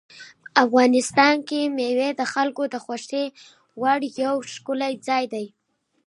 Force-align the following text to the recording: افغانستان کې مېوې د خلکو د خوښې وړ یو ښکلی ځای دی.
افغانستان 0.63 1.35
کې 1.47 1.59
مېوې 1.77 2.09
د 2.19 2.21
خلکو 2.33 2.63
د 2.73 2.75
خوښې 2.85 3.25
وړ 3.81 3.99
یو 4.23 4.35
ښکلی 4.51 4.93
ځای 5.07 5.23
دی. 5.33 5.45